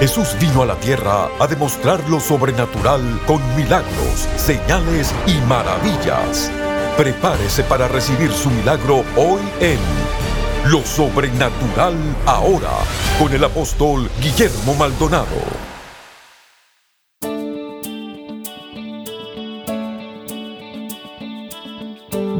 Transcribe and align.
Jesús 0.00 0.36
vino 0.38 0.60
a 0.60 0.66
la 0.66 0.74
tierra 0.74 1.30
a 1.38 1.46
demostrar 1.46 2.06
lo 2.10 2.20
sobrenatural 2.20 3.00
con 3.26 3.40
milagros, 3.56 4.28
señales 4.36 5.14
y 5.26 5.34
maravillas. 5.48 6.50
Prepárese 6.98 7.64
para 7.64 7.88
recibir 7.88 8.30
su 8.30 8.50
milagro 8.50 9.04
hoy 9.16 9.40
en 9.60 9.78
Lo 10.70 10.84
Sobrenatural 10.84 11.94
Ahora 12.26 12.72
con 13.18 13.32
el 13.32 13.42
apóstol 13.42 14.10
Guillermo 14.20 14.74
Maldonado. 14.74 15.26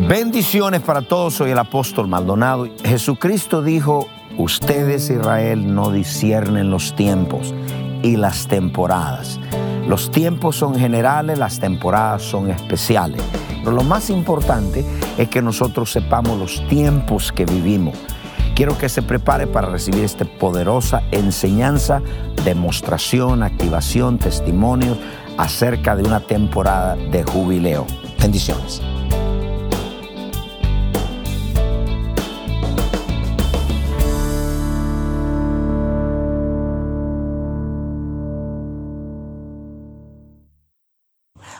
Bendiciones 0.06 0.82
para 0.82 1.00
todos, 1.00 1.34
soy 1.34 1.52
el 1.52 1.58
apóstol 1.58 2.06
Maldonado. 2.06 2.68
Jesucristo 2.84 3.62
dijo, 3.62 4.06
Ustedes, 4.38 5.08
Israel, 5.08 5.74
no 5.74 5.90
disciernen 5.90 6.70
los 6.70 6.94
tiempos 6.94 7.54
y 8.02 8.16
las 8.16 8.46
temporadas. 8.46 9.40
Los 9.88 10.10
tiempos 10.10 10.56
son 10.56 10.78
generales, 10.78 11.38
las 11.38 11.58
temporadas 11.58 12.22
son 12.22 12.50
especiales. 12.50 13.22
Pero 13.64 13.72
lo 13.72 13.82
más 13.82 14.10
importante 14.10 14.84
es 15.16 15.28
que 15.28 15.40
nosotros 15.40 15.90
sepamos 15.90 16.38
los 16.38 16.68
tiempos 16.68 17.32
que 17.32 17.46
vivimos. 17.46 17.94
Quiero 18.54 18.76
que 18.76 18.88
se 18.90 19.00
prepare 19.00 19.46
para 19.46 19.68
recibir 19.68 20.04
esta 20.04 20.24
poderosa 20.24 21.02
enseñanza, 21.12 22.02
demostración, 22.44 23.42
activación, 23.42 24.18
testimonio 24.18 24.98
acerca 25.38 25.96
de 25.96 26.02
una 26.02 26.20
temporada 26.20 26.96
de 26.96 27.24
jubileo. 27.24 27.86
Bendiciones. 28.20 28.82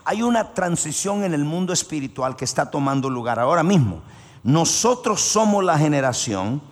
Hay 0.07 0.23
una 0.23 0.55
transición 0.55 1.25
en 1.25 1.35
el 1.35 1.45
mundo 1.45 1.73
espiritual 1.73 2.37
que 2.37 2.45
está 2.45 2.71
tomando 2.71 3.11
lugar 3.11 3.41
ahora 3.41 3.65
mismo. 3.65 4.03
Nosotros 4.45 5.21
somos 5.21 5.65
la 5.65 5.77
generación 5.77 6.63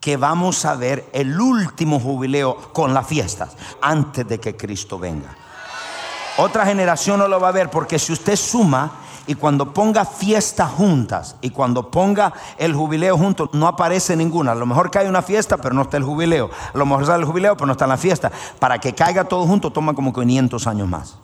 que 0.00 0.16
vamos 0.16 0.64
a 0.64 0.76
ver 0.76 1.04
el 1.12 1.40
último 1.40 1.98
jubileo 1.98 2.56
con 2.72 2.94
las 2.94 3.04
fiestas 3.04 3.56
antes 3.82 4.28
de 4.28 4.38
que 4.38 4.56
Cristo 4.56 4.96
venga. 4.96 5.34
Otra 6.36 6.64
generación 6.64 7.18
no 7.18 7.26
lo 7.26 7.40
va 7.40 7.48
a 7.48 7.52
ver 7.52 7.68
porque 7.68 7.98
si 7.98 8.12
usted 8.12 8.36
suma 8.36 8.92
y 9.26 9.34
cuando 9.34 9.74
ponga 9.74 10.04
fiestas 10.04 10.70
juntas 10.70 11.34
y 11.40 11.50
cuando 11.50 11.90
ponga 11.90 12.32
el 12.58 12.74
jubileo 12.76 13.18
juntos, 13.18 13.48
no 13.54 13.66
aparece 13.66 14.14
ninguna. 14.14 14.52
A 14.52 14.54
lo 14.54 14.66
mejor 14.66 14.92
cae 14.92 15.08
una 15.08 15.22
fiesta, 15.22 15.56
pero 15.56 15.74
no 15.74 15.82
está 15.82 15.96
el 15.96 16.04
jubileo. 16.04 16.48
A 16.72 16.78
lo 16.78 16.86
mejor 16.86 17.06
sale 17.06 17.24
el 17.24 17.24
jubileo, 17.24 17.56
pero 17.56 17.66
no 17.66 17.72
está 17.72 17.88
la 17.88 17.96
fiesta. 17.96 18.30
Para 18.60 18.78
que 18.78 18.94
caiga 18.94 19.24
todo 19.24 19.44
junto 19.46 19.72
toma 19.72 19.94
como 19.94 20.12
500 20.12 20.64
años 20.68 20.86
más. 20.86 21.23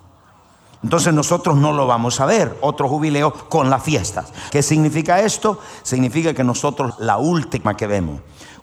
Entonces 0.82 1.12
nosotros 1.12 1.56
no 1.56 1.72
lo 1.72 1.86
vamos 1.86 2.20
a 2.20 2.26
ver, 2.26 2.56
otro 2.62 2.88
jubileo 2.88 3.32
con 3.32 3.68
las 3.68 3.82
fiestas. 3.82 4.32
¿Qué 4.50 4.62
significa 4.62 5.20
esto? 5.20 5.58
Significa 5.82 6.32
que 6.32 6.42
nosotros 6.42 6.94
la 6.98 7.18
última 7.18 7.76
que 7.76 7.86
vemos. 7.86 8.20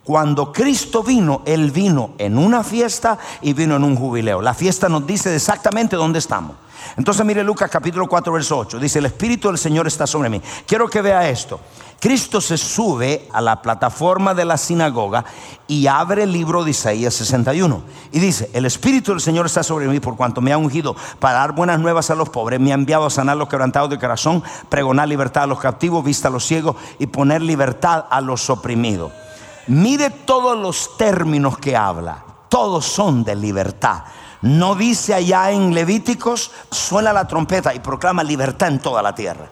Cuando 0.07 0.53
Cristo 0.53 1.03
vino, 1.03 1.41
Él 1.43 1.69
vino 1.69 2.11
en 2.17 2.37
una 2.37 2.63
fiesta 2.63 3.17
y 3.41 3.51
vino 3.51 3.75
en 3.75 3.83
un 3.83 3.97
jubileo. 3.97 4.41
La 4.41 4.53
fiesta 4.53 4.87
nos 4.87 5.05
dice 5.05 5.35
exactamente 5.35 5.97
dónde 5.97 6.19
estamos. 6.19 6.55
Entonces 6.95 7.25
mire 7.25 7.43
Lucas 7.43 7.69
capítulo 7.69 8.07
4, 8.07 8.31
verso 8.31 8.57
8. 8.57 8.79
Dice, 8.79 8.99
el 8.99 9.07
Espíritu 9.07 9.49
del 9.49 9.57
Señor 9.57 9.85
está 9.85 10.07
sobre 10.07 10.29
mí. 10.29 10.41
Quiero 10.65 10.87
que 10.87 11.01
vea 11.01 11.27
esto. 11.27 11.59
Cristo 11.99 12.39
se 12.39 12.55
sube 12.55 13.27
a 13.33 13.41
la 13.41 13.61
plataforma 13.61 14.33
de 14.33 14.45
la 14.45 14.55
sinagoga 14.55 15.25
y 15.67 15.87
abre 15.87 16.23
el 16.23 16.31
libro 16.31 16.63
de 16.63 16.71
Isaías 16.71 17.13
61. 17.13 17.81
Y 18.13 18.21
dice, 18.21 18.49
el 18.53 18.65
Espíritu 18.65 19.11
del 19.11 19.19
Señor 19.19 19.45
está 19.47 19.61
sobre 19.61 19.89
mí 19.89 19.99
por 19.99 20.15
cuanto 20.15 20.39
me 20.39 20.53
ha 20.53 20.57
ungido 20.57 20.95
para 21.19 21.39
dar 21.39 21.51
buenas 21.51 21.81
nuevas 21.81 22.09
a 22.11 22.15
los 22.15 22.29
pobres, 22.29 22.61
me 22.61 22.71
ha 22.71 22.75
enviado 22.75 23.05
a 23.05 23.09
sanar 23.09 23.35
los 23.35 23.49
quebrantados 23.49 23.89
de 23.89 23.99
corazón, 23.99 24.41
pregonar 24.69 25.09
libertad 25.09 25.43
a 25.43 25.47
los 25.47 25.59
captivos, 25.59 26.05
vista 26.05 26.29
a 26.29 26.31
los 26.31 26.45
ciegos 26.45 26.77
y 26.97 27.07
poner 27.07 27.41
libertad 27.41 28.05
a 28.09 28.21
los 28.21 28.49
oprimidos. 28.49 29.11
Mire 29.67 30.09
todos 30.09 30.57
los 30.57 30.97
términos 30.97 31.57
que 31.57 31.75
habla, 31.75 32.23
todos 32.49 32.85
son 32.85 33.23
de 33.23 33.35
libertad. 33.35 34.03
No 34.41 34.75
dice 34.75 35.13
allá 35.13 35.51
en 35.51 35.73
Levíticos, 35.73 36.51
suena 36.71 37.11
la 37.11 37.27
trompeta 37.27 37.73
y 37.73 37.79
proclama 37.79 38.23
libertad 38.23 38.69
en 38.69 38.79
toda 38.79 39.01
la 39.01 39.13
tierra. 39.13 39.49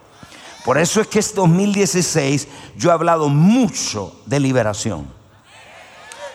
Por 0.64 0.78
eso 0.78 1.02
es 1.02 1.08
que 1.08 1.20
este 1.20 1.36
2016 1.36 2.48
yo 2.78 2.90
he 2.90 2.94
hablado 2.94 3.30
mucho 3.30 4.16
de 4.26 4.40
liberación. 4.40 5.06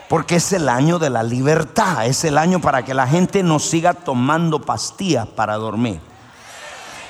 Porque 0.08 0.36
es 0.36 0.52
el 0.52 0.68
año 0.68 0.98
de 0.98 1.08
la 1.08 1.22
libertad, 1.22 2.04
es 2.04 2.24
el 2.24 2.36
año 2.36 2.60
para 2.60 2.84
que 2.84 2.94
la 2.94 3.06
gente 3.06 3.42
no 3.42 3.58
siga 3.58 3.94
tomando 3.94 4.60
pastillas 4.60 5.26
para 5.26 5.56
dormir. 5.56 6.00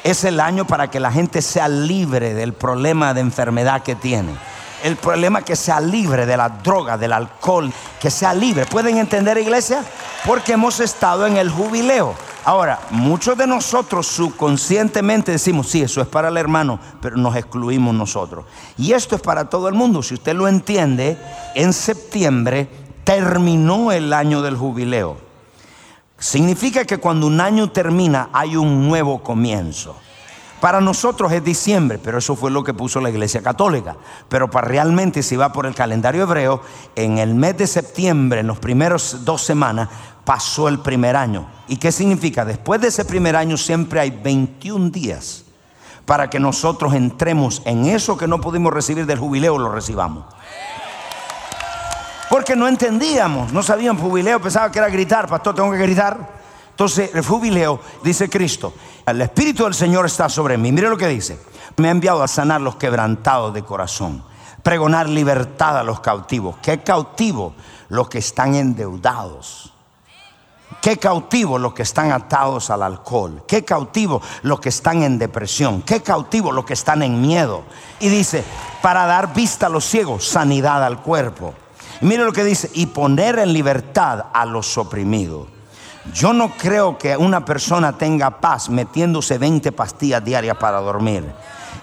Es 0.05 0.25
el 0.25 0.39
año 0.39 0.67
para 0.67 0.91
que 0.91 1.01
la 1.01 1.11
gente 1.11 1.43
sea 1.43 1.69
libre 1.69 2.35
del 2.35 2.53
problema 2.53 3.13
de 3.13 3.23
enfermedad 3.23 3.83
que 3.83 3.97
tiene. 3.97 4.35
El 4.83 4.97
problema 4.97 5.43
que 5.43 5.57
sea 5.57 5.81
libre 5.81 6.27
de 6.27 6.37
la 6.37 6.49
droga, 6.49 6.97
del 6.97 7.13
alcohol, 7.13 7.73
que 8.01 8.11
sea 8.11 8.33
libre. 8.35 8.67
¿Pueden 8.67 8.99
entender, 8.99 9.37
iglesia? 9.39 9.85
Porque 10.27 10.53
hemos 10.53 10.81
estado 10.81 11.27
en 11.27 11.37
el 11.37 11.51
jubileo. 11.51 12.15
Ahora, 12.45 12.81
muchos 12.91 13.37
de 13.37 13.47
nosotros 13.47 14.07
subconscientemente 14.07 15.33
decimos, 15.33 15.69
sí, 15.69 15.83
eso 15.83 16.01
es 16.01 16.09
para 16.09 16.29
el 16.29 16.37
hermano, 16.39 16.81
pero 17.03 17.17
nos 17.17 17.37
excluimos 17.37 17.95
nosotros. 17.95 18.47
Y 18.79 18.93
esto 18.93 19.17
es 19.17 19.23
para 19.23 19.51
todo 19.51 19.69
el 19.69 19.75
mundo. 19.75 20.03
Si 20.03 20.15
usted 20.15 20.35
lo 20.35 20.49
entiende, 20.49 21.19
en 21.55 21.73
septiembre 21.75 22.69
terminó 23.05 23.93
el 23.93 24.13
año 24.13 24.41
del 24.41 24.57
jubileo. 24.57 25.19
Significa 26.19 26.85
que 26.85 26.99
cuando 26.99 27.27
un 27.27 27.41
año 27.41 27.71
termina 27.71 28.31
hay 28.33 28.57
un 28.57 28.89
nuevo 28.89 29.23
comienzo. 29.23 29.97
Para 30.61 30.81
nosotros 30.81 31.33
es 31.33 31.43
diciembre, 31.43 31.99
pero 31.99 32.19
eso 32.19 32.37
fue 32.37 32.51
lo 32.51 32.63
que 32.63 32.75
puso 32.75 33.01
la 33.01 33.09
Iglesia 33.09 33.43
Católica. 33.43 33.97
Pero 34.29 34.51
para 34.51 34.69
realmente, 34.69 35.23
si 35.23 35.37
va 35.37 35.53
por 35.53 35.65
el 35.65 35.75
calendario 35.75 36.25
hebreo, 36.25 36.61
en 36.97 37.19
el 37.19 37.35
mes 37.35 37.57
de 37.57 37.67
septiembre, 37.67 38.41
en 38.41 38.47
los 38.47 38.59
primeros 38.59 39.25
dos 39.25 39.43
semanas, 39.43 39.89
pasó 40.25 40.69
el 40.69 40.81
primer 40.81 41.17
año. 41.17 41.47
¿Y 41.67 41.77
qué 41.77 41.91
significa? 41.91 42.45
Después 42.45 42.81
de 42.81 42.89
ese 42.89 43.07
primer 43.07 43.37
año 43.37 43.57
siempre 43.57 44.01
hay 44.01 44.11
21 44.11 44.91
días 44.91 45.45
para 46.05 46.29
que 46.29 46.41
nosotros 46.41 46.93
entremos 46.93 47.63
en 47.65 47.87
eso 47.87 48.19
que 48.19 48.27
no 48.27 48.41
pudimos 48.41 48.73
recibir 48.73 49.07
del 49.07 49.19
jubileo, 49.19 49.57
lo 49.57 49.71
recibamos. 49.71 50.25
Porque 52.29 52.55
no 52.55 52.69
entendíamos, 52.69 53.53
no 53.53 53.63
sabíamos 53.63 54.03
jubileo, 54.03 54.41
pensaba 54.41 54.71
que 54.71 54.79
era 54.79 54.89
gritar, 54.89 55.27
pastor, 55.27 55.55
tengo 55.55 55.71
que 55.73 55.79
gritar. 55.79 56.40
Entonces, 56.81 57.11
el 57.13 57.23
jubileo, 57.23 57.79
dice 58.03 58.31
Cristo, 58.31 58.73
el 59.05 59.21
Espíritu 59.21 59.65
del 59.65 59.75
Señor 59.75 60.07
está 60.07 60.31
sobre 60.31 60.57
mí. 60.57 60.73
Mire 60.73 60.89
lo 60.89 60.97
que 60.97 61.09
dice. 61.09 61.39
Me 61.77 61.89
ha 61.89 61.91
enviado 61.91 62.23
a 62.23 62.27
sanar 62.27 62.63
los 62.63 62.77
quebrantados 62.77 63.53
de 63.53 63.63
corazón, 63.63 64.25
pregonar 64.63 65.07
libertad 65.07 65.79
a 65.79 65.83
los 65.83 66.01
cautivos. 66.01 66.57
¿Qué 66.63 66.83
cautivos? 66.83 67.53
Los 67.91 68.09
que 68.09 68.17
están 68.17 68.55
endeudados 68.55 69.75
Qué 70.81 70.97
cautivo 70.97 71.59
los 71.59 71.75
que 71.75 71.83
están 71.83 72.13
atados 72.13 72.71
al 72.71 72.83
alcohol. 72.83 73.43
Qué 73.47 73.63
cautivo 73.63 74.23
los 74.41 74.61
que 74.61 74.71
están 74.71 75.03
en 75.03 75.19
depresión. 75.19 75.83
Qué 75.83 76.01
cautivo 76.01 76.51
los 76.51 76.65
que 76.65 76.73
están 76.73 77.03
en 77.03 77.21
miedo. 77.21 77.65
Y 77.99 78.09
dice, 78.09 78.43
para 78.81 79.05
dar 79.05 79.35
vista 79.35 79.67
a 79.67 79.69
los 79.69 79.85
ciegos, 79.85 80.27
sanidad 80.27 80.83
al 80.83 81.03
cuerpo. 81.03 81.53
mire 82.01 82.25
lo 82.25 82.33
que 82.33 82.43
dice, 82.43 82.71
y 82.73 82.87
poner 82.87 83.39
en 83.39 83.53
libertad 83.53 84.29
a 84.33 84.47
los 84.47 84.79
oprimidos. 84.79 85.60
Yo 86.15 86.33
no 86.33 86.57
creo 86.57 86.97
que 86.97 87.17
una 87.17 87.45
persona 87.45 87.97
tenga 87.97 88.41
paz 88.41 88.71
metiéndose 88.71 89.37
20 89.39 89.71
pastillas 89.73 90.25
diarias 90.25 90.57
para 90.57 90.81
dormir. 90.81 91.31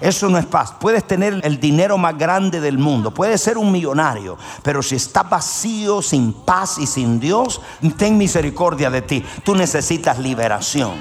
Eso 0.02 0.30
no 0.30 0.38
es 0.38 0.46
paz. 0.46 0.74
Puedes 0.80 1.06
tener 1.06 1.40
el 1.44 1.60
dinero 1.60 1.98
más 1.98 2.18
grande 2.18 2.60
del 2.60 2.78
mundo, 2.78 3.12
puedes 3.14 3.42
ser 3.42 3.58
un 3.58 3.72
millonario, 3.72 4.38
pero 4.64 4.84
si 4.84 4.96
estás 4.96 5.30
vacío, 5.30 6.02
sin 6.02 6.34
paz 6.34 6.78
y 6.78 6.86
sin 6.86 7.20
Dios, 7.20 7.62
ten 7.98 8.18
misericordia 8.18 8.90
de 8.90 9.02
ti. 9.02 9.26
Tú 9.44 9.56
necesitas 9.56 10.20
liberación. 10.20 10.94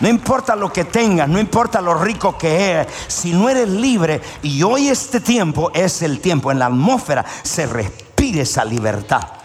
No 0.00 0.08
importa 0.08 0.56
lo 0.56 0.72
que 0.72 0.84
tengas, 0.84 1.28
no 1.28 1.38
importa 1.38 1.80
lo 1.80 1.94
rico 1.94 2.36
que 2.36 2.70
eres, 2.70 2.88
si 3.06 3.32
no 3.32 3.48
eres 3.48 3.68
libre, 3.68 4.20
y 4.42 4.62
hoy 4.62 4.88
este 4.88 5.20
tiempo 5.20 5.70
es 5.72 6.02
el 6.02 6.20
tiempo, 6.20 6.50
en 6.50 6.58
la 6.58 6.66
atmósfera 6.66 7.24
se 7.42 7.66
respira 7.66 8.42
esa 8.42 8.64
libertad. 8.64 9.43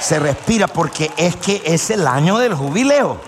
Se 0.00 0.18
respira 0.18 0.66
porque 0.68 1.10
es 1.16 1.36
que 1.36 1.62
es 1.64 1.90
el 1.90 2.06
año 2.06 2.38
del 2.38 2.54
jubileo. 2.54 3.18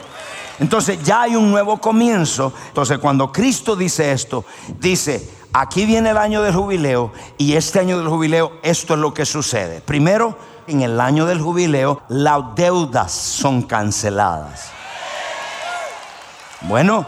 Entonces 0.60 1.02
ya 1.02 1.22
hay 1.22 1.36
un 1.36 1.50
nuevo 1.50 1.78
comienzo. 1.78 2.52
Entonces 2.68 2.98
cuando 2.98 3.32
Cristo 3.32 3.76
dice 3.76 4.12
esto, 4.12 4.44
dice, 4.78 5.28
aquí 5.52 5.86
viene 5.86 6.10
el 6.10 6.18
año 6.18 6.42
del 6.42 6.54
jubileo 6.54 7.12
y 7.36 7.54
este 7.54 7.80
año 7.80 7.98
del 7.98 8.08
jubileo 8.08 8.52
esto 8.62 8.94
es 8.94 9.00
lo 9.00 9.14
que 9.14 9.24
sucede. 9.24 9.80
Primero, 9.80 10.36
en 10.66 10.82
el 10.82 11.00
año 11.00 11.26
del 11.26 11.40
jubileo 11.40 12.02
las 12.08 12.54
deudas 12.54 13.12
son 13.12 13.62
canceladas. 13.62 14.70
Bueno, 16.62 17.06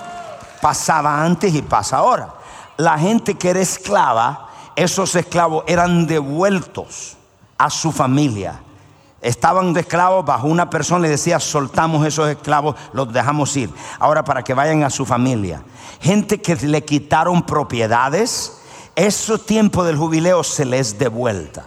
pasaba 0.60 1.22
antes 1.22 1.52
y 1.54 1.62
pasa 1.62 1.98
ahora. 1.98 2.34
La 2.76 2.98
gente 2.98 3.34
que 3.34 3.50
era 3.50 3.60
esclava, 3.60 4.48
esos 4.76 5.14
esclavos 5.16 5.64
eran 5.66 6.06
devueltos 6.06 7.16
a 7.58 7.68
su 7.68 7.92
familia 7.92 8.60
Estaban 9.22 9.74
de 9.74 9.80
esclavos 9.80 10.24
bajo 10.24 10.46
una 10.46 10.70
persona 10.70 11.06
y 11.06 11.10
decía, 11.10 11.40
soltamos 11.40 12.06
esos 12.06 12.28
esclavos, 12.28 12.76
los 12.92 13.12
dejamos 13.12 13.54
ir. 13.56 13.70
Ahora 13.98 14.24
para 14.24 14.42
que 14.42 14.54
vayan 14.54 14.82
a 14.82 14.90
su 14.90 15.04
familia. 15.04 15.62
Gente 16.00 16.40
que 16.40 16.56
le 16.56 16.84
quitaron 16.84 17.42
propiedades, 17.42 18.60
ese 18.96 19.38
tiempo 19.38 19.84
del 19.84 19.96
jubileo 19.96 20.42
se 20.42 20.64
les 20.64 20.98
devuelta. 20.98 21.66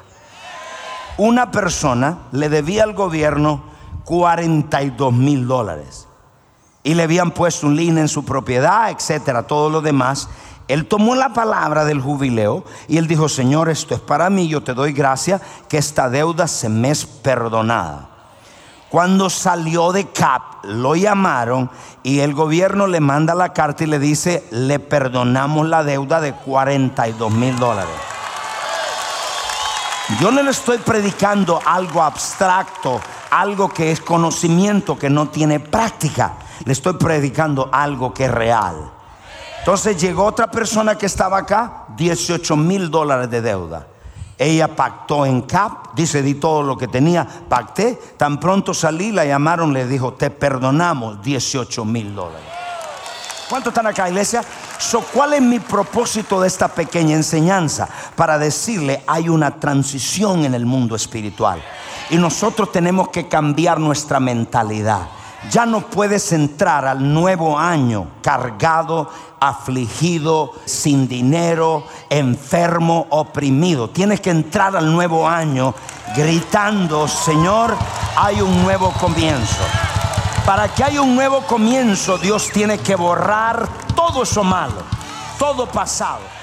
Una 1.17 1.51
persona 1.51 2.19
le 2.31 2.49
debía 2.49 2.83
al 2.83 2.93
gobierno 2.93 3.63
42 4.05 5.13
mil 5.13 5.47
dólares 5.47 6.07
y 6.83 6.95
le 6.95 7.03
habían 7.03 7.31
puesto 7.31 7.67
un 7.67 7.75
línea 7.75 8.01
en 8.01 8.09
su 8.09 8.25
propiedad, 8.25 8.89
etcétera, 8.89 9.43
todo 9.43 9.69
lo 9.69 9.81
demás. 9.81 10.27
Él 10.67 10.87
tomó 10.87 11.15
la 11.15 11.33
palabra 11.33 11.83
del 11.85 12.01
jubileo 12.01 12.63
y 12.87 12.97
él 12.97 13.07
dijo, 13.07 13.27
Señor, 13.27 13.69
esto 13.69 13.95
es 13.95 13.99
para 13.99 14.29
mí, 14.29 14.47
yo 14.47 14.63
te 14.63 14.73
doy 14.73 14.93
gracia 14.93 15.41
que 15.67 15.77
esta 15.77 16.09
deuda 16.09 16.47
se 16.47 16.69
me 16.69 16.89
es 16.89 17.05
perdonada. 17.05 18.09
Cuando 18.89 19.29
salió 19.29 19.91
de 19.91 20.07
CAP, 20.09 20.65
lo 20.65 20.95
llamaron 20.95 21.69
y 22.03 22.19
el 22.19 22.33
gobierno 22.33 22.87
le 22.87 22.99
manda 22.99 23.33
la 23.33 23.51
carta 23.51 23.83
y 23.83 23.87
le 23.87 23.97
dice, 23.99 24.47
le 24.51 24.79
perdonamos 24.79 25.67
la 25.67 25.83
deuda 25.83 26.21
de 26.21 26.33
42 26.33 27.31
mil 27.31 27.57
dólares. 27.57 27.95
Yo 30.19 30.31
no 30.31 30.43
le 30.43 30.51
estoy 30.51 30.77
predicando 30.77 31.59
algo 31.65 32.03
abstracto, 32.03 33.01
algo 33.31 33.69
que 33.69 33.91
es 33.91 33.99
conocimiento, 33.99 34.97
que 34.97 35.09
no 35.09 35.29
tiene 35.29 35.59
práctica. 35.59 36.33
Le 36.65 36.73
estoy 36.73 36.93
predicando 36.93 37.69
algo 37.71 38.13
que 38.13 38.25
es 38.25 38.31
real. 38.31 38.91
Entonces 39.63 39.95
llegó 39.95 40.25
otra 40.25 40.51
persona 40.51 40.97
que 40.97 41.05
estaba 41.05 41.37
acá, 41.37 41.85
18 41.95 42.57
mil 42.57 42.91
dólares 42.91 43.29
de 43.29 43.41
deuda. 43.41 43.87
Ella 44.37 44.75
pactó 44.75 45.25
en 45.25 45.43
CAP, 45.43 45.95
dice, 45.95 46.21
di 46.21 46.33
todo 46.33 46.63
lo 46.63 46.77
que 46.77 46.89
tenía, 46.89 47.25
pacté. 47.47 47.97
Tan 48.17 48.41
pronto 48.41 48.73
salí, 48.73 49.13
la 49.13 49.23
llamaron, 49.23 49.71
le 49.71 49.87
dijo, 49.87 50.15
te 50.15 50.29
perdonamos 50.29 51.23
18 51.23 51.85
mil 51.85 52.13
dólares. 52.13 52.45
¿Cuántos 53.47 53.71
están 53.71 53.87
acá, 53.87 54.09
iglesia? 54.09 54.43
¿Cuál 55.13 55.35
es 55.35 55.41
mi 55.41 55.59
propósito 55.59 56.41
de 56.41 56.49
esta 56.49 56.67
pequeña 56.67 57.15
enseñanza? 57.15 57.87
Para 58.17 58.37
decirle, 58.37 59.01
hay 59.07 59.29
una 59.29 59.61
transición 59.61 60.43
en 60.43 60.55
el 60.55 60.65
mundo 60.65 60.93
espiritual. 60.93 61.63
Y 62.09 62.17
nosotros 62.17 62.69
tenemos 62.69 63.07
que 63.07 63.29
cambiar 63.29 63.79
nuestra 63.79 64.19
mentalidad. 64.19 65.07
Ya 65.51 65.65
no 65.65 65.81
puedes 65.81 66.31
entrar 66.31 66.85
al 66.85 67.13
nuevo 67.13 67.57
año 67.57 68.07
cargado, 68.21 69.09
afligido, 69.39 70.53
sin 70.65 71.07
dinero, 71.07 71.85
enfermo, 72.09 73.07
oprimido. 73.09 73.89
Tienes 73.89 74.21
que 74.21 74.29
entrar 74.29 74.75
al 74.75 74.91
nuevo 74.91 75.27
año 75.27 75.75
gritando, 76.15 77.07
Señor, 77.07 77.75
hay 78.15 78.41
un 78.41 78.63
nuevo 78.63 78.91
comienzo. 78.99 79.63
Para 80.45 80.67
que 80.73 80.83
haya 80.83 81.01
un 81.01 81.15
nuevo 81.15 81.41
comienzo, 81.41 82.17
Dios 82.17 82.49
tiene 82.51 82.77
que 82.77 82.95
borrar 82.95 83.67
todo 83.95 84.23
eso 84.23 84.43
malo, 84.43 84.81
todo 85.37 85.65
pasado. 85.65 86.42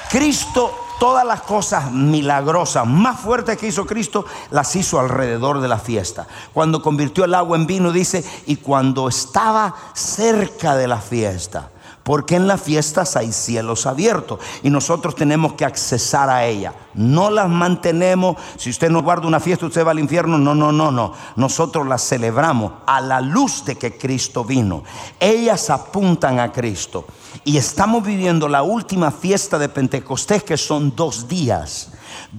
Cristo, 0.09 0.77
todas 0.99 1.25
las 1.25 1.43
cosas 1.43 1.89
milagrosas 1.89 2.85
más 2.85 3.17
fuertes 3.21 3.57
que 3.57 3.67
hizo 3.67 3.85
Cristo, 3.85 4.25
las 4.51 4.75
hizo 4.75 4.99
alrededor 4.99 5.61
de 5.61 5.69
la 5.69 5.79
fiesta. 5.79 6.27
Cuando 6.51 6.81
convirtió 6.81 7.23
el 7.23 7.33
agua 7.33 7.55
en 7.55 7.65
vino, 7.65 7.93
dice, 7.93 8.25
y 8.45 8.57
cuando 8.57 9.07
estaba 9.07 9.73
cerca 9.93 10.75
de 10.75 10.89
la 10.89 10.99
fiesta, 10.99 11.69
porque 12.05 12.35
en 12.35 12.45
las 12.45 12.61
fiestas 12.61 13.15
hay 13.15 13.31
cielos 13.31 13.87
abiertos 13.87 14.39
y 14.61 14.69
nosotros 14.69 15.15
tenemos 15.15 15.53
que 15.53 15.65
accesar 15.65 16.29
a 16.29 16.45
ella. 16.45 16.71
No 16.93 17.31
las 17.31 17.49
mantenemos. 17.49 18.37
Si 18.57 18.69
usted 18.69 18.91
no 18.91 19.01
guarda 19.01 19.27
una 19.27 19.39
fiesta, 19.39 19.65
usted 19.65 19.83
va 19.83 19.89
al 19.89 19.97
infierno. 19.97 20.37
No, 20.37 20.53
no, 20.53 20.71
no, 20.71 20.91
no. 20.91 21.13
Nosotros 21.35 21.87
las 21.87 22.07
celebramos 22.07 22.73
a 22.85 23.01
la 23.01 23.21
luz 23.21 23.65
de 23.65 23.75
que 23.75 23.97
Cristo 23.97 24.45
vino. 24.45 24.83
Ellas 25.19 25.71
apuntan 25.71 26.39
a 26.39 26.51
Cristo. 26.51 27.05
Y 27.43 27.57
estamos 27.57 28.05
viviendo 28.05 28.47
la 28.47 28.61
última 28.61 29.09
fiesta 29.09 29.57
de 29.57 29.67
Pentecostés, 29.67 30.43
que 30.43 30.57
son 30.57 30.95
dos 30.95 31.27
días. 31.27 31.89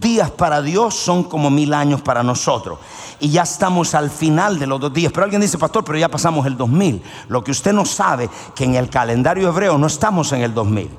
Días 0.00 0.30
para 0.30 0.60
Dios 0.62 0.94
son 0.94 1.24
como 1.24 1.48
mil 1.50 1.72
años 1.72 2.02
para 2.02 2.22
nosotros 2.22 2.78
y 3.20 3.30
ya 3.30 3.42
estamos 3.42 3.94
al 3.94 4.10
final 4.10 4.58
de 4.58 4.66
los 4.66 4.80
dos 4.80 4.92
días. 4.92 5.12
Pero 5.12 5.24
alguien 5.24 5.40
dice, 5.40 5.58
pastor, 5.58 5.84
pero 5.84 5.98
ya 5.98 6.08
pasamos 6.08 6.46
el 6.46 6.56
2000. 6.56 7.02
Lo 7.28 7.42
que 7.42 7.50
usted 7.50 7.72
no 7.72 7.84
sabe, 7.84 8.28
que 8.54 8.64
en 8.64 8.74
el 8.74 8.90
calendario 8.90 9.48
hebreo 9.48 9.78
no 9.78 9.86
estamos 9.86 10.32
en 10.32 10.42
el 10.42 10.52
2000. 10.52 10.90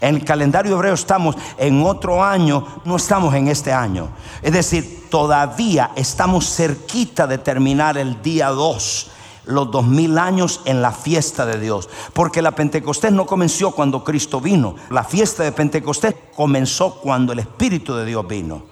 En 0.00 0.16
el 0.16 0.24
calendario 0.24 0.74
hebreo 0.74 0.94
estamos 0.94 1.36
en 1.58 1.84
otro 1.84 2.24
año, 2.24 2.66
no 2.84 2.96
estamos 2.96 3.34
en 3.34 3.48
este 3.48 3.72
año. 3.72 4.08
Es 4.42 4.52
decir, 4.52 5.06
todavía 5.10 5.92
estamos 5.94 6.54
cerquita 6.54 7.26
de 7.26 7.38
terminar 7.38 7.98
el 7.98 8.20
día 8.22 8.48
2 8.48 9.10
los 9.44 9.70
dos 9.70 9.86
mil 9.86 10.18
años 10.18 10.60
en 10.64 10.82
la 10.82 10.92
fiesta 10.92 11.46
de 11.46 11.58
Dios. 11.58 11.88
Porque 12.12 12.42
la 12.42 12.52
Pentecostés 12.52 13.12
no 13.12 13.26
comenzó 13.26 13.70
cuando 13.72 14.04
Cristo 14.04 14.40
vino. 14.40 14.76
La 14.90 15.04
fiesta 15.04 15.42
de 15.42 15.52
Pentecostés 15.52 16.14
comenzó 16.34 16.96
cuando 16.96 17.32
el 17.32 17.40
Espíritu 17.40 17.94
de 17.94 18.04
Dios 18.04 18.26
vino. 18.26 18.62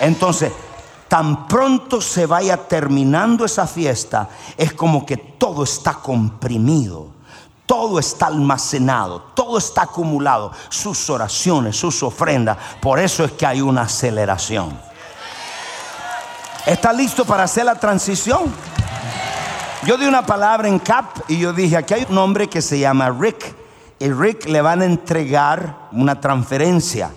Entonces, 0.00 0.52
tan 1.08 1.46
pronto 1.46 2.00
se 2.00 2.26
vaya 2.26 2.56
terminando 2.56 3.44
esa 3.44 3.66
fiesta, 3.66 4.28
es 4.56 4.72
como 4.72 5.06
que 5.06 5.16
todo 5.16 5.64
está 5.64 5.94
comprimido. 5.94 7.14
Todo 7.66 7.98
está 7.98 8.26
almacenado, 8.26 9.22
todo 9.34 9.56
está 9.56 9.84
acumulado, 9.84 10.52
sus 10.68 11.08
oraciones, 11.08 11.74
sus 11.74 12.02
ofrendas. 12.02 12.58
Por 12.82 12.98
eso 12.98 13.24
es 13.24 13.32
que 13.32 13.46
hay 13.46 13.62
una 13.62 13.82
aceleración. 13.82 14.78
¿Está 16.66 16.92
listo 16.92 17.24
para 17.24 17.44
hacer 17.44 17.64
la 17.64 17.74
transición? 17.74 18.52
Yo 19.86 19.98
di 19.98 20.06
una 20.06 20.24
palabra 20.24 20.66
en 20.66 20.78
CAP 20.78 21.28
y 21.28 21.38
yo 21.38 21.52
dije, 21.52 21.76
aquí 21.76 21.92
hay 21.92 22.06
un 22.08 22.16
hombre 22.16 22.48
que 22.48 22.62
se 22.62 22.78
llama 22.78 23.10
Rick. 23.10 23.54
Y 23.98 24.10
Rick 24.10 24.46
le 24.46 24.62
van 24.62 24.80
a 24.80 24.86
entregar 24.86 25.88
una 25.92 26.20
transferencia 26.20 27.10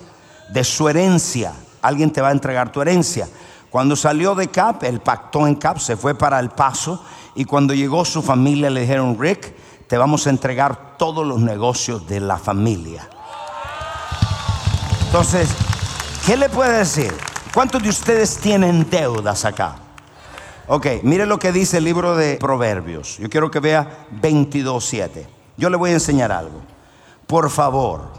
de 0.49 0.63
su 0.65 0.89
herencia. 0.89 1.53
Alguien 1.81 2.11
te 2.11 2.19
va 2.19 2.27
a 2.27 2.33
entregar 2.33 2.69
tu 2.69 2.81
herencia. 2.81 3.29
Cuando 3.69 3.95
salió 3.95 4.35
de 4.35 4.49
CAP, 4.49 4.83
él 4.83 4.99
pactó 4.99 5.47
en 5.47 5.55
CAP, 5.55 5.77
se 5.77 5.95
fue 5.95 6.13
para 6.13 6.39
El 6.39 6.49
Paso 6.49 7.01
y 7.35 7.45
cuando 7.45 7.73
llegó 7.73 8.03
su 8.03 8.21
familia 8.21 8.69
le 8.69 8.81
dijeron, 8.81 9.17
Rick, 9.17 9.55
te 9.87 9.97
vamos 9.97 10.27
a 10.27 10.29
entregar 10.29 10.97
todos 10.97 11.25
los 11.25 11.39
negocios 11.39 12.05
de 12.05 12.19
la 12.19 12.37
familia. 12.37 13.07
Entonces, 15.05 15.49
¿qué 16.25 16.35
le 16.35 16.49
puede 16.49 16.79
decir? 16.79 17.13
¿Cuántos 17.53 17.81
de 17.81 17.89
ustedes 17.89 18.37
tienen 18.37 18.89
deudas 18.89 19.45
acá? 19.45 19.86
Ok, 20.67 20.87
mire 21.03 21.25
lo 21.25 21.39
que 21.39 21.51
dice 21.51 21.77
el 21.77 21.85
libro 21.85 22.15
de 22.15 22.37
Proverbios. 22.37 23.17
Yo 23.17 23.29
quiero 23.29 23.49
que 23.49 23.59
vea 23.59 24.07
22.7. 24.21 25.25
Yo 25.57 25.69
le 25.69 25.77
voy 25.77 25.91
a 25.91 25.93
enseñar 25.93 26.31
algo. 26.31 26.61
Por 27.25 27.49
favor, 27.49 28.09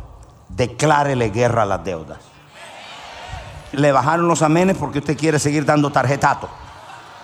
declárele 0.49 1.31
guerra 1.31 1.63
a 1.63 1.67
las 1.67 1.85
deudas 1.85 2.19
le 3.73 3.93
bajaron 3.93 4.29
los 4.29 4.43
amenes 4.43 4.77
porque 4.77 4.99
usted 4.99 5.17
quiere 5.17 5.39
seguir 5.39 5.65
dando 5.65 5.91
tarjetato. 5.91 6.49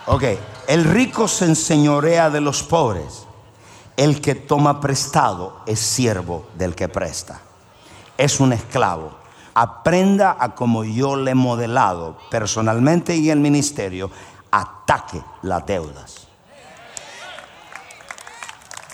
Ok, 0.07 0.23
el 0.67 0.83
rico 0.83 1.27
se 1.27 1.45
enseñorea 1.45 2.29
de 2.29 2.41
los 2.41 2.63
pobres. 2.63 3.25
El 3.97 4.21
que 4.21 4.35
toma 4.35 4.81
prestado 4.81 5.61
es 5.65 5.79
siervo 5.79 6.45
del 6.55 6.75
que 6.75 6.89
presta. 6.89 7.39
Es 8.17 8.39
un 8.39 8.53
esclavo. 8.53 9.11
Aprenda 9.53 10.35
a 10.37 10.53
como 10.53 10.83
yo 10.83 11.15
le 11.15 11.31
he 11.31 11.35
modelado 11.35 12.17
personalmente 12.29 13.15
y 13.15 13.31
en 13.31 13.37
el 13.37 13.39
ministerio, 13.39 14.11
ataque 14.55 15.21
las 15.41 15.65
deudas. 15.65 16.27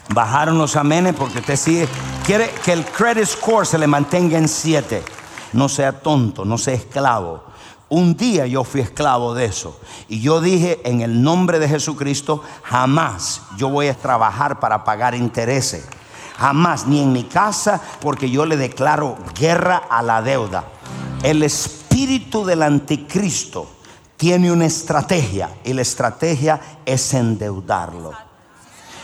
Bajaron 0.10 0.58
los 0.58 0.76
amenes 0.76 1.16
porque 1.16 1.40
usted 1.40 1.56
sigue. 1.56 1.88
Quiere 2.26 2.50
que 2.66 2.74
el 2.74 2.86
credit 2.86 3.26
score 3.26 3.66
se 3.66 3.78
le 3.78 3.88
mantenga 3.88 4.38
en 4.38 4.48
7. 4.48 5.04
No 5.54 5.70
sea 5.70 6.00
tonto, 6.00 6.44
no 6.44 6.58
sea 6.58 6.74
esclavo. 6.74 7.44
Un 7.90 8.16
día 8.16 8.48
yo 8.48 8.64
fui 8.64 8.82
esclavo 8.82 9.34
de 9.34 9.46
eso. 9.46 9.80
Y 10.08 10.22
yo 10.22 10.42
dije, 10.42 10.82
en 10.86 11.02
el 11.02 11.22
nombre 11.22 11.60
de 11.60 11.68
Jesucristo, 11.68 12.44
jamás 12.64 13.42
yo 13.58 13.70
voy 13.70 13.88
a 13.88 13.98
trabajar 13.98 14.60
para 14.60 14.84
pagar 14.84 15.14
intereses. 15.14 15.86
Jamás, 16.38 16.88
ni 16.88 17.02
en 17.02 17.12
mi 17.12 17.26
casa, 17.26 17.82
porque 18.00 18.30
yo 18.30 18.46
le 18.46 18.58
declaro 18.58 19.18
guerra 19.38 19.78
a 19.90 20.02
la 20.02 20.22
deuda. 20.22 20.64
El 21.22 21.44
espíritu 21.44 22.46
del 22.46 22.64
anticristo 22.64 23.68
tiene 24.22 24.52
una 24.52 24.68
estrategia 24.68 25.50
y 25.64 25.74
la 25.74 25.82
estrategia 25.82 26.62
es 26.86 27.12
endeudarlo. 27.16 28.12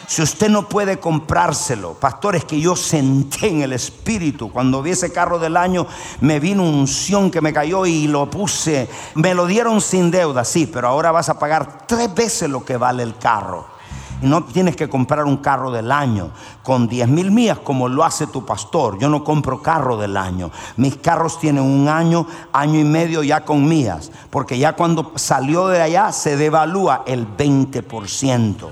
Si 0.06 0.22
usted 0.22 0.48
no 0.48 0.70
puede 0.70 1.00
comprárselo, 1.00 1.96
pastor, 1.96 2.36
es 2.36 2.46
que 2.46 2.62
yo 2.62 2.76
senté 2.76 3.48
en 3.48 3.64
el 3.64 3.74
espíritu. 3.74 4.52
Cuando 4.52 4.84
vi 4.84 4.92
ese 4.92 5.12
carro 5.12 5.40
del 5.40 5.58
año, 5.58 5.88
me 6.22 6.40
vino 6.40 6.62
un 6.62 6.76
unción 6.76 7.32
que 7.32 7.42
me 7.42 7.52
cayó 7.52 7.88
y 7.88 8.06
lo 8.06 8.30
puse. 8.30 8.88
Me 9.16 9.34
lo 9.34 9.48
dieron 9.48 9.82
sin 9.82 10.12
deuda, 10.12 10.46
sí, 10.46 10.70
pero 10.72 10.88
ahora 10.88 11.12
vas 11.12 11.30
a 11.30 11.40
pagar 11.40 11.88
tres 11.88 12.14
veces 12.14 12.48
lo 12.48 12.64
que 12.64 12.78
vale 12.78 13.02
el 13.02 13.18
carro. 13.18 13.77
No 14.22 14.44
tienes 14.46 14.76
que 14.76 14.90
comprar 14.90 15.26
un 15.26 15.38
carro 15.38 15.70
del 15.70 15.92
año 15.92 16.32
con 16.64 16.88
10 16.88 17.08
mil 17.08 17.32
millas 17.32 17.60
como 17.60 17.88
lo 17.88 18.04
hace 18.04 18.26
tu 18.26 18.46
pastor. 18.46 18.98
Yo 18.98 19.10
no 19.10 19.24
compro 19.24 19.62
carro 19.62 19.96
del 19.98 20.18
año. 20.18 20.50
Mis 20.76 20.98
carros 20.98 21.40
tienen 21.40 21.64
un 21.64 21.88
año, 21.88 22.26
año 22.52 22.80
y 22.80 22.84
medio 22.84 23.22
ya 23.22 23.46
con 23.46 23.68
mías. 23.68 24.12
Porque 24.32 24.58
ya 24.58 24.74
cuando 24.74 25.12
salió 25.16 25.68
de 25.68 25.82
allá 25.82 26.12
se 26.12 26.36
devalúa 26.36 27.04
el 27.06 27.28
20%. 27.28 28.70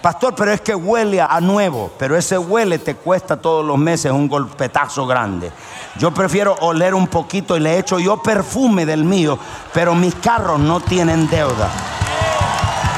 Pastor, 0.00 0.34
pero 0.34 0.52
es 0.52 0.62
que 0.62 0.74
huele 0.74 1.20
a 1.20 1.40
nuevo, 1.42 1.90
pero 1.98 2.16
ese 2.16 2.38
huele 2.38 2.78
te 2.78 2.94
cuesta 2.94 3.36
todos 3.36 3.62
los 3.62 3.76
meses 3.76 4.10
un 4.10 4.28
golpetazo 4.28 5.06
grande. 5.06 5.52
Yo 5.98 6.14
prefiero 6.14 6.54
oler 6.60 6.94
un 6.94 7.06
poquito 7.06 7.54
y 7.54 7.60
le 7.60 7.78
echo 7.78 7.98
yo 7.98 8.22
perfume 8.22 8.86
del 8.86 9.04
mío, 9.04 9.38
pero 9.74 9.94
mis 9.94 10.14
carros 10.14 10.58
no 10.58 10.80
tienen 10.80 11.28
deuda. 11.28 11.99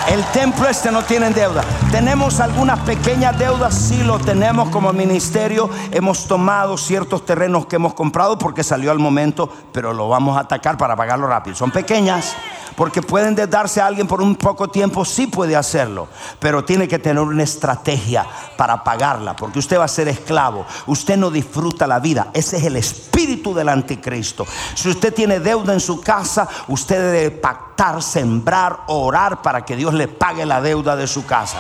El 0.09 0.25
templo 0.26 0.68
este 0.68 0.90
no 0.90 1.02
tiene 1.02 1.30
deuda. 1.30 1.62
Tenemos 1.90 2.40
algunas 2.40 2.80
pequeñas 2.80 3.38
deudas, 3.38 3.75
sí 3.75 4.02
lo 4.02 4.18
tenemos 4.18 4.68
como 4.68 4.92
ministerio. 4.92 5.71
Hemos 5.90 6.26
tomado 6.26 6.76
ciertos 6.76 7.25
terrenos 7.25 7.66
que 7.66 7.76
hemos 7.76 7.94
comprado 7.94 8.37
porque 8.37 8.64
salió 8.64 8.90
al 8.90 8.99
momento, 8.99 9.49
pero 9.73 9.92
lo 9.92 10.09
vamos 10.09 10.37
a 10.37 10.40
atacar 10.40 10.76
para 10.76 10.97
pagarlo 10.97 11.28
rápido. 11.28 11.56
Son 11.56 11.71
pequeñas. 11.71 12.35
Porque 12.76 13.02
pueden 13.02 13.35
darse 13.49 13.81
a 13.81 13.87
alguien 13.87 14.07
por 14.07 14.21
un 14.23 14.37
poco 14.37 14.69
tiempo, 14.69 15.04
sí 15.04 15.26
puede 15.26 15.57
hacerlo, 15.57 16.09
pero 16.38 16.64
tiene 16.64 16.88
que 16.88 16.99
tener 16.99 17.23
una 17.23 17.42
estrategia 17.42 18.26
para 18.57 18.83
pagarla, 18.83 19.37
porque 19.37 19.59
usted 19.59 19.78
va 19.78 19.85
a 19.85 19.88
ser 19.88 20.09
esclavo, 20.09 20.64
usted 20.87 21.16
no 21.16 21.31
disfruta 21.31 21.87
la 21.87 22.00
vida, 22.00 22.28
ese 22.33 22.57
es 22.57 22.64
el 22.64 22.76
espíritu 22.76 23.54
del 23.54 23.69
anticristo. 23.69 24.47
Si 24.75 24.88
usted 24.88 25.12
tiene 25.12 25.40
deuda 25.40 25.73
en 25.73 25.81
su 25.81 26.00
casa, 26.00 26.49
usted 26.69 27.12
debe 27.12 27.31
pactar, 27.31 28.02
sembrar, 28.02 28.81
orar 28.87 29.42
para 29.42 29.64
que 29.64 29.76
Dios 29.76 29.95
le 29.95 30.09
pague 30.09 30.47
la 30.47 30.61
deuda 30.61 30.97
de 30.97 31.07
su 31.07 31.26
casa. 31.26 31.59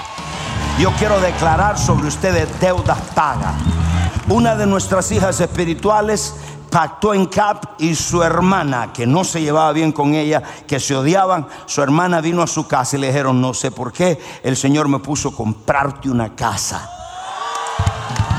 Yo 0.78 0.90
quiero 0.98 1.20
declarar 1.20 1.78
sobre 1.78 2.08
ustedes 2.08 2.48
deudas 2.60 2.98
pagas. 3.14 3.54
Una 4.28 4.56
de 4.56 4.66
nuestras 4.66 5.10
hijas 5.12 5.40
espirituales 5.40 6.34
pactó 6.72 7.12
en 7.12 7.26
Cap 7.26 7.74
y 7.78 7.94
su 7.94 8.22
hermana, 8.22 8.94
que 8.94 9.06
no 9.06 9.24
se 9.24 9.42
llevaba 9.42 9.72
bien 9.72 9.92
con 9.92 10.14
ella, 10.14 10.42
que 10.66 10.80
se 10.80 10.96
odiaban, 10.96 11.46
su 11.66 11.82
hermana 11.82 12.22
vino 12.22 12.42
a 12.42 12.46
su 12.46 12.66
casa 12.66 12.96
y 12.96 13.00
le 13.00 13.08
dijeron, 13.08 13.42
no 13.42 13.52
sé 13.52 13.70
por 13.70 13.92
qué, 13.92 14.18
el 14.42 14.56
Señor 14.56 14.88
me 14.88 14.98
puso 14.98 15.28
a 15.28 15.36
comprarte 15.36 16.08
una 16.08 16.34
casa. 16.34 16.88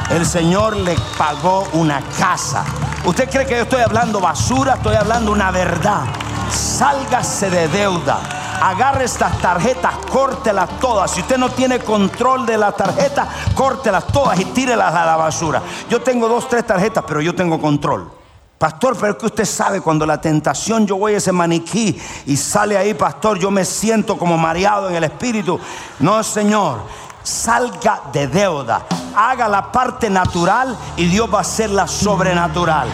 El 0.10 0.26
Señor 0.26 0.76
le 0.78 0.96
pagó 1.16 1.68
una 1.74 2.02
casa. 2.18 2.66
¿Usted 3.06 3.30
cree 3.30 3.46
que 3.46 3.56
yo 3.56 3.64
estoy 3.64 3.82
hablando 3.82 4.20
basura? 4.20 4.74
Estoy 4.76 4.96
hablando 4.96 5.32
una 5.32 5.52
verdad. 5.52 6.02
Sálgase 6.50 7.52
de 7.52 7.68
deuda. 7.68 8.20
Agarre 8.62 9.06
estas 9.06 9.38
tarjetas, 9.40 9.94
córtelas 10.10 10.80
todas. 10.80 11.12
Si 11.12 11.22
usted 11.22 11.38
no 11.38 11.50
tiene 11.50 11.80
control 11.80 12.48
de 12.48 12.58
la 12.58 12.72
tarjeta, 12.72 13.28
córtelas 13.54 14.08
todas 14.08 14.40
y 14.40 14.46
tírelas 14.46 14.94
a 14.94 15.06
la 15.06 15.18
basura. 15.18 15.62
Yo 15.90 16.02
tengo 16.02 16.28
dos, 16.28 16.50
tres 16.50 16.66
tarjetas, 16.66 17.04
pero 17.08 17.22
yo 17.22 17.36
tengo 17.36 17.62
control. 17.62 18.23
Pastor, 18.64 18.96
pero 18.98 19.12
es 19.12 19.18
que 19.18 19.26
usted 19.26 19.44
sabe, 19.44 19.82
cuando 19.82 20.06
la 20.06 20.22
tentación, 20.22 20.88
yo 20.88 20.96
voy 20.96 21.16
a 21.16 21.18
ese 21.18 21.34
maniquí 21.34 22.02
y 22.26 22.38
sale 22.38 22.78
ahí, 22.78 22.94
pastor, 22.94 23.38
yo 23.38 23.52
me 23.52 23.66
siento 23.66 24.18
como 24.18 24.38
mareado 24.38 24.90
en 24.90 24.96
el 24.96 25.04
espíritu. 25.04 25.60
No, 26.00 26.24
Señor, 26.24 26.80
salga 27.22 28.04
de 28.14 28.26
deuda, 28.26 28.86
haga 29.18 29.50
la 29.50 29.70
parte 29.70 30.10
natural 30.10 30.78
y 30.96 31.08
Dios 31.08 31.30
va 31.30 31.40
a 31.40 31.42
hacer 31.42 31.72
la 31.72 31.90
sobrenatural 31.90 32.88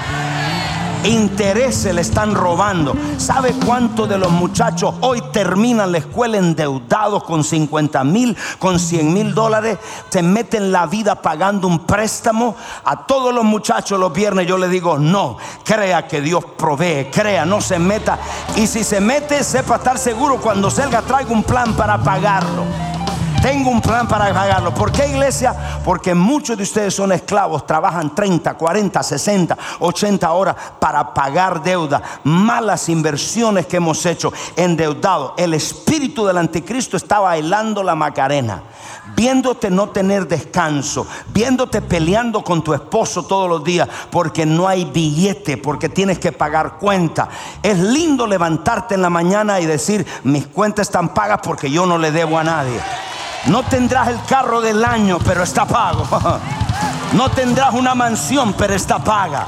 intereses 1.04 1.94
le 1.94 2.02
están 2.02 2.36
robando. 2.36 2.96
¿Sabe 3.18 3.54
cuántos 3.66 4.08
de 4.10 4.18
los 4.18 4.32
muchachos 4.32 4.96
hoy 5.02 5.22
terminan 5.32 5.92
la 5.92 6.00
escuela 6.00 6.38
endeudados 6.38 7.24
con 7.24 7.44
50 7.44 8.04
mil, 8.04 8.36
con 8.58 8.80
100 8.80 9.14
mil 9.14 9.34
dólares? 9.34 9.78
Se 10.10 10.22
meten 10.22 10.72
la 10.72 10.86
vida 10.86 11.16
pagando 11.22 11.68
un 11.68 11.80
préstamo. 11.80 12.56
A 12.84 13.06
todos 13.06 13.34
los 13.34 13.44
muchachos 13.44 14.00
los 14.00 14.14
viernes 14.14 14.48
yo 14.48 14.58
le 14.58 14.68
digo, 14.68 14.98
no, 14.98 15.38
crea 15.64 16.08
que 16.08 16.22
Dios 16.22 16.44
provee, 16.58 17.10
crea, 17.12 17.46
no 17.46 17.62
se 17.62 17.80
meta. 17.80 18.20
Y 18.56 18.68
si 18.68 18.84
se 18.84 19.00
mete, 19.00 19.44
sepa 19.44 19.78
estar 19.78 19.98
seguro 19.98 20.38
cuando 20.38 20.70
salga 20.70 21.02
traiga 21.02 21.32
un 21.32 21.44
plan 21.44 21.74
para 21.74 21.98
pagarlo. 21.98 22.64
Tengo 23.42 23.70
un 23.70 23.80
plan 23.80 24.06
para 24.06 24.34
pagarlo. 24.34 24.74
¿Por 24.74 24.92
qué 24.92 25.08
iglesia? 25.08 25.56
Porque 25.86 26.14
muchos 26.14 26.58
de 26.58 26.64
ustedes 26.64 26.94
son 26.94 27.14
esclavos, 27.14 27.66
trabajan 27.66 28.14
30, 28.14 28.54
40, 28.56 29.02
60, 29.02 29.58
80 29.80 30.32
horas 30.34 30.56
para 30.78 31.14
pagar 31.14 31.64
deuda. 31.64 32.02
Malas 32.26 32.90
inversiones 32.90 33.66
que 33.66 33.78
hemos 33.78 34.06
hecho, 34.06 34.34
endeudado. 34.58 35.36
El 35.38 35.54
espíritu 35.54 36.26
del 36.26 36.38
anticristo 36.38 36.98
está 36.98 37.20
bailando 37.20 37.82
la 37.82 37.96
macarena, 37.96 38.62
viéndote 39.16 39.70
no 39.70 39.88
tener 39.88 40.28
descanso, 40.28 41.08
viéndote 41.30 41.82
peleando 41.82 42.44
con 42.44 42.62
tu 42.62 42.74
esposo 42.74 43.24
todos 43.24 43.48
los 43.48 43.64
días 43.64 43.88
porque 44.12 44.46
no 44.46 44.68
hay 44.68 44.84
billete, 44.84 45.56
porque 45.56 45.88
tienes 45.88 46.20
que 46.20 46.34
pagar 46.34 46.74
cuenta. 46.78 47.30
Es 47.64 47.80
lindo 47.80 48.28
levantarte 48.28 48.96
en 48.96 49.02
la 49.02 49.10
mañana 49.10 49.62
y 49.62 49.66
decir, 49.66 50.06
mis 50.26 50.46
cuentas 50.48 50.88
están 50.88 51.14
pagas 51.14 51.40
porque 51.42 51.72
yo 51.72 51.86
no 51.86 51.98
le 51.98 52.12
debo 52.12 52.38
a 52.38 52.44
nadie. 52.44 52.82
No 53.48 53.64
tendrás 53.64 54.10
el 54.10 54.24
carro 54.26 54.62
del 54.62 54.84
año, 54.84 55.18
pero 55.20 55.44
está 55.44 55.66
pago. 55.66 56.06
No 57.14 57.28
tendrás 57.30 57.74
una 57.74 57.96
mansión, 57.96 58.54
pero 58.54 58.76
está 58.76 59.00
paga. 59.00 59.48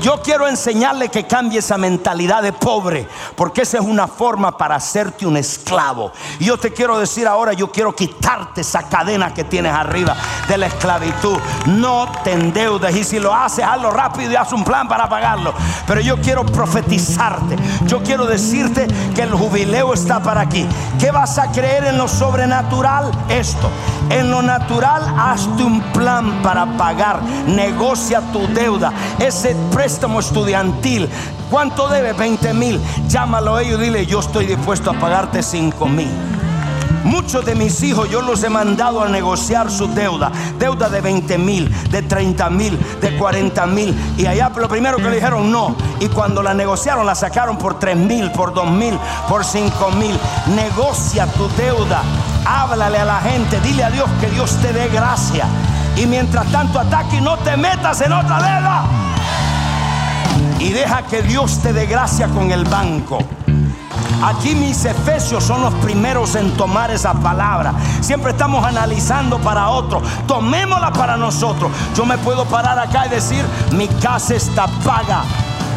Yo 0.00 0.20
quiero 0.22 0.48
enseñarle 0.48 1.08
que 1.08 1.26
cambie 1.26 1.60
esa 1.60 1.78
mentalidad 1.78 2.42
de 2.42 2.52
pobre, 2.52 3.08
porque 3.36 3.62
esa 3.62 3.78
es 3.78 3.84
una 3.84 4.06
forma 4.06 4.56
para 4.56 4.74
hacerte 4.74 5.26
un 5.26 5.36
esclavo. 5.36 6.12
Y 6.38 6.46
yo 6.46 6.58
te 6.58 6.72
quiero 6.72 6.98
decir 6.98 7.26
ahora, 7.26 7.52
yo 7.52 7.70
quiero 7.70 7.94
quitarte 7.94 8.60
esa 8.62 8.88
cadena 8.88 9.32
que 9.32 9.44
tienes 9.44 9.72
arriba 9.72 10.16
de 10.48 10.58
la 10.58 10.66
esclavitud. 10.66 11.38
No 11.66 12.10
te 12.22 12.32
endeudes 12.32 12.94
y 12.96 13.04
si 13.04 13.18
lo 13.18 13.34
haces, 13.34 13.64
hazlo 13.64 13.90
rápido 13.90 14.32
y 14.32 14.36
haz 14.36 14.52
un 14.52 14.64
plan 14.64 14.88
para 14.88 15.08
pagarlo. 15.08 15.54
Pero 15.86 16.00
yo 16.00 16.16
quiero 16.20 16.44
profetizarte, 16.44 17.56
yo 17.86 18.02
quiero 18.02 18.26
decirte 18.26 18.86
que 19.14 19.22
el 19.22 19.32
jubileo 19.32 19.94
está 19.94 20.22
para 20.22 20.42
aquí. 20.42 20.66
¿Qué 20.98 21.10
vas 21.10 21.38
a 21.38 21.50
creer 21.52 21.84
en 21.84 21.98
lo 21.98 22.08
sobrenatural? 22.08 23.10
Esto. 23.28 23.70
En 24.10 24.30
lo 24.30 24.42
natural, 24.42 25.02
hazte 25.18 25.62
un 25.62 25.80
plan 25.92 26.42
para 26.42 26.76
pagar. 26.76 27.22
Negocia 27.46 28.20
tu 28.32 28.46
deuda. 28.48 28.92
Ese 29.18 29.56
préstamo 29.84 30.20
estudiantil. 30.20 31.10
¿Cuánto 31.50 31.88
debe? 31.88 32.14
20 32.14 32.54
mil. 32.54 32.80
Llámalo 33.06 33.56
a 33.56 33.62
ellos 33.62 33.78
y 33.78 33.82
dile, 33.82 34.06
yo 34.06 34.20
estoy 34.20 34.46
dispuesto 34.46 34.90
a 34.90 34.94
pagarte 34.94 35.42
5 35.42 35.86
mil. 35.86 36.08
Muchos 37.04 37.44
de 37.44 37.54
mis 37.54 37.82
hijos 37.82 38.08
yo 38.08 38.22
los 38.22 38.42
he 38.44 38.48
mandado 38.48 39.02
a 39.02 39.10
negociar 39.10 39.70
su 39.70 39.86
deuda. 39.88 40.32
Deuda 40.58 40.88
de 40.88 41.02
20 41.02 41.36
mil, 41.36 41.70
de 41.90 42.00
30 42.00 42.48
mil, 42.48 42.78
de 43.02 43.14
40 43.18 43.66
mil. 43.66 43.94
Y 44.16 44.24
allá 44.24 44.50
lo 44.56 44.70
primero 44.70 44.96
que 44.96 45.02
le 45.10 45.16
dijeron 45.16 45.52
no. 45.52 45.76
Y 46.00 46.08
cuando 46.08 46.42
la 46.42 46.54
negociaron 46.54 47.04
la 47.04 47.14
sacaron 47.14 47.58
por 47.58 47.78
3 47.78 47.94
mil, 47.94 48.30
por 48.30 48.54
2 48.54 48.70
mil, 48.70 48.98
por 49.28 49.44
5 49.44 49.90
mil. 49.98 50.18
Negocia 50.56 51.26
tu 51.26 51.46
deuda. 51.58 52.00
Háblale 52.46 53.00
a 53.00 53.04
la 53.04 53.20
gente. 53.20 53.60
Dile 53.60 53.84
a 53.84 53.90
Dios 53.90 54.08
que 54.18 54.30
Dios 54.30 54.56
te 54.62 54.72
dé 54.72 54.88
gracia. 54.88 55.44
Y 55.94 56.06
mientras 56.06 56.50
tanto 56.50 56.80
ataque 56.80 57.16
y 57.16 57.20
no 57.20 57.36
te 57.36 57.54
metas 57.58 58.00
en 58.00 58.14
otra 58.14 58.38
deuda 58.38 59.04
y 60.64 60.70
deja 60.70 61.02
que 61.02 61.22
Dios 61.22 61.58
te 61.58 61.74
dé 61.74 61.84
gracia 61.84 62.26
con 62.28 62.50
el 62.50 62.64
banco. 62.64 63.18
Aquí 64.22 64.54
mis 64.54 64.86
efesios 64.86 65.44
son 65.44 65.60
los 65.60 65.74
primeros 65.74 66.34
en 66.36 66.56
tomar 66.56 66.90
esa 66.90 67.12
palabra. 67.12 67.74
Siempre 68.00 68.30
estamos 68.30 68.64
analizando 68.64 69.38
para 69.40 69.68
otro. 69.68 70.00
Tomémosla 70.26 70.90
para 70.94 71.18
nosotros. 71.18 71.70
Yo 71.94 72.06
me 72.06 72.16
puedo 72.16 72.46
parar 72.46 72.78
acá 72.78 73.04
y 73.06 73.10
decir, 73.10 73.44
mi 73.72 73.88
casa 73.88 74.36
está 74.36 74.66
paga 74.82 75.22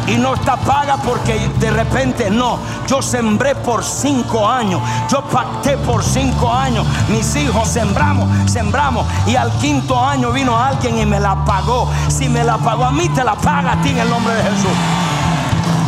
y 0.08 0.16
no 0.16 0.34
está 0.34 0.56
paga 0.56 0.96
porque 0.96 1.50
de 1.58 1.70
repente 1.70 2.30
no. 2.30 2.58
Yo 2.86 3.02
sembré 3.02 3.54
por 3.54 3.84
cinco 3.84 4.48
años, 4.48 4.80
yo 5.10 5.22
pacté 5.22 5.76
por 5.78 6.02
cinco 6.02 6.52
años. 6.52 6.86
Mis 7.08 7.36
hijos 7.36 7.68
sembramos, 7.68 8.28
sembramos 8.50 9.06
y 9.26 9.36
al 9.36 9.50
quinto 9.58 10.02
año 10.02 10.32
vino 10.32 10.58
alguien 10.58 10.98
y 10.98 11.06
me 11.06 11.20
la 11.20 11.44
pagó. 11.44 11.88
Si 12.08 12.28
me 12.28 12.44
la 12.44 12.56
pagó 12.58 12.84
a 12.84 12.90
mí, 12.90 13.08
te 13.10 13.24
la 13.24 13.34
paga 13.34 13.72
a 13.72 13.82
ti 13.82 13.90
en 13.90 13.98
el 13.98 14.10
nombre 14.10 14.34
de 14.34 14.42
Jesús 14.42 14.72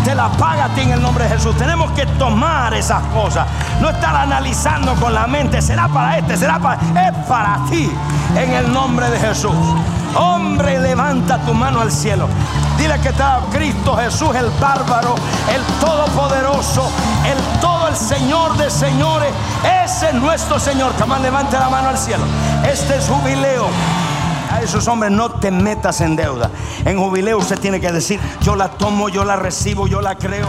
te 0.04 0.14
la 0.14 0.28
paga 0.30 0.64
a 0.64 0.68
ti 0.70 0.80
en 0.80 0.92
el 0.92 1.02
nombre 1.02 1.24
de 1.24 1.30
Jesús. 1.30 1.54
Tenemos 1.56 1.90
que 1.92 2.06
tomar 2.06 2.72
esas 2.72 3.02
cosas. 3.08 3.46
No 3.80 3.90
estar 3.90 4.16
analizando 4.16 4.94
con 4.94 5.12
la 5.12 5.26
mente. 5.26 5.60
Será 5.60 5.88
para 5.88 6.18
este, 6.18 6.36
será 6.38 6.58
para. 6.58 6.80
Es 7.06 7.12
para 7.28 7.58
ti 7.68 7.92
en 8.34 8.50
el 8.50 8.72
nombre 8.72 9.10
de 9.10 9.18
Jesús. 9.18 9.54
Hombre, 10.16 10.78
levanta 10.80 11.38
tu 11.38 11.54
mano 11.54 11.80
al 11.80 11.92
cielo. 11.92 12.28
Dile 12.76 12.98
que 13.00 13.08
está 13.10 13.40
Cristo 13.52 13.96
Jesús, 13.96 14.34
el 14.34 14.50
bárbaro, 14.60 15.14
el 15.54 15.62
todopoderoso, 15.80 16.90
el 17.26 17.60
todo 17.60 17.88
el 17.88 17.96
Señor 17.96 18.56
de 18.56 18.70
señores. 18.70 19.32
Ese 19.84 20.08
es 20.08 20.14
nuestro 20.14 20.58
Señor. 20.58 20.94
Camán, 20.96 21.22
levante 21.22 21.58
la 21.58 21.68
mano 21.68 21.90
al 21.90 21.98
cielo. 21.98 22.24
Este 22.64 22.96
es 22.96 23.06
jubileo. 23.08 23.66
A 24.50 24.62
esos 24.62 24.88
hombres 24.88 25.12
no 25.12 25.30
te 25.30 25.50
metas 25.50 26.00
en 26.00 26.16
deuda. 26.16 26.50
En 26.84 26.98
jubileo 26.98 27.38
usted 27.38 27.58
tiene 27.58 27.80
que 27.80 27.92
decir, 27.92 28.18
yo 28.40 28.56
la 28.56 28.68
tomo, 28.68 29.08
yo 29.08 29.24
la 29.24 29.36
recibo, 29.36 29.86
yo 29.86 30.00
la 30.00 30.16
creo. 30.16 30.48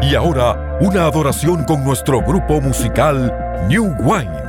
Y 0.01 0.13
ahora, 0.13 0.77
una 0.81 1.05
adoración 1.05 1.63
con 1.63 1.81
nuestro 1.83 2.21
grupo 2.21 2.61
musical 2.61 3.33
New 3.67 3.95
Wine. 4.01 4.45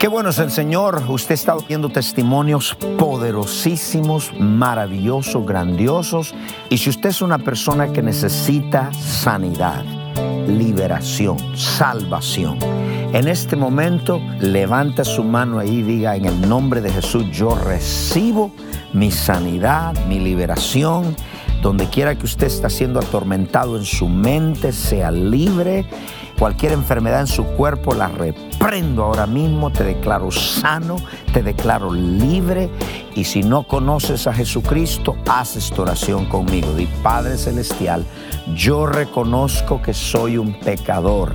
Qué 0.05 0.09
bueno 0.09 0.29
es 0.29 0.39
el 0.39 0.51
Señor. 0.51 1.03
Usted 1.09 1.33
está 1.33 1.57
viendo 1.67 1.89
testimonios 1.89 2.77
poderosísimos, 2.99 4.33
maravillosos, 4.39 5.47
grandiosos. 5.47 6.35
Y 6.69 6.77
si 6.77 6.91
usted 6.91 7.09
es 7.09 7.23
una 7.23 7.39
persona 7.39 7.91
que 7.91 8.03
necesita 8.03 8.93
sanidad, 8.93 9.83
liberación, 10.47 11.39
salvación. 11.57 12.59
En 13.13 13.29
este 13.29 13.57
momento, 13.57 14.21
levanta 14.41 15.05
su 15.05 15.23
mano 15.23 15.59
ahí 15.59 15.79
y 15.79 15.83
diga, 15.83 16.17
en 16.17 16.25
el 16.25 16.49
nombre 16.49 16.81
de 16.81 16.91
Jesús, 16.91 17.25
yo 17.33 17.55
recibo 17.55 18.51
mi 18.93 19.11
sanidad, 19.11 19.95
mi 20.07 20.19
liberación. 20.19 21.15
Donde 21.63 21.87
quiera 21.89 22.15
que 22.15 22.27
usted 22.27 22.49
está 22.49 22.69
siendo 22.69 23.01
atormentado 23.01 23.79
en 23.79 23.85
su 23.85 24.09
mente, 24.09 24.73
sea 24.73 25.11
libre. 25.11 25.87
Cualquier 26.45 26.73
enfermedad 26.73 27.21
en 27.21 27.27
su 27.27 27.43
cuerpo 27.43 27.95
la 27.95 28.07
reprendo 28.07 29.05
ahora 29.05 29.27
mismo, 29.27 29.71
te 29.71 29.83
declaro 29.83 30.31
sano, 30.31 30.97
te 31.33 31.43
declaro 31.43 31.91
libre. 31.91 32.69
Y 33.15 33.25
si 33.25 33.43
no 33.43 33.63
conoces 33.63 34.27
a 34.27 34.35
Jesucristo, 34.35 35.17
haz 35.27 35.57
esta 35.57 35.81
oración 35.81 36.27
conmigo. 36.27 36.75
Di 36.75 36.85
Padre 37.03 37.39
Celestial, 37.39 38.05
yo 38.55 38.85
reconozco 38.85 39.81
que 39.81 39.95
soy 39.95 40.37
un 40.37 40.53
pecador. 40.61 41.33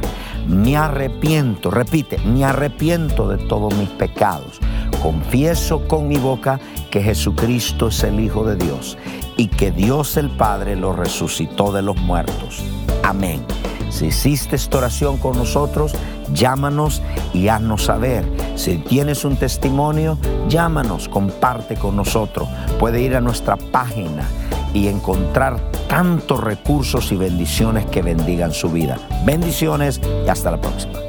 Me 0.48 0.78
arrepiento, 0.78 1.72
repite, 1.72 2.20
me 2.20 2.46
arrepiento 2.46 3.28
de 3.28 3.40
todos 3.40 3.74
mis 3.78 3.90
pecados. 3.90 4.60
Confieso 5.02 5.88
con 5.88 6.08
mi 6.08 6.18
boca 6.18 6.60
que 6.92 7.02
Jesucristo 7.02 7.88
es 7.88 8.04
el 8.04 8.20
Hijo 8.20 8.46
de 8.46 8.58
Dios 8.58 8.96
y 9.38 9.48
que 9.48 9.72
Dios 9.72 10.18
el 10.18 10.30
Padre 10.30 10.76
lo 10.76 10.94
resucitó 10.94 11.72
de 11.72 11.82
los 11.82 11.98
muertos. 11.98 12.64
Amén. 13.02 13.44
Si 13.90 14.08
hiciste 14.08 14.56
esta 14.56 14.78
oración 14.78 15.18
con 15.18 15.38
nosotros, 15.38 15.94
llámanos 16.34 17.02
y 17.34 17.48
haznos 17.48 17.86
saber. 17.86 18.26
Si 18.56 18.78
tienes 18.78 19.26
un 19.26 19.36
testimonio, 19.36 20.18
llámanos, 20.48 21.10
comparte 21.10 21.76
con 21.76 21.96
nosotros. 21.96 22.48
Puede 22.80 23.02
ir 23.02 23.16
a 23.16 23.22
nuestra 23.22 23.58
página 23.58 24.28
y 24.74 24.88
encontrar 24.88 25.60
tantos 25.88 26.44
recursos 26.44 27.12
y 27.12 27.16
bendiciones 27.16 27.86
que 27.88 28.02
bendigan 28.02 28.54
su 28.54 28.70
vida. 28.70 28.98
Bendiciones 29.26 30.00
y 30.26 30.30
hasta 30.30 30.52
la 30.52 30.62
próxima. 30.62 31.09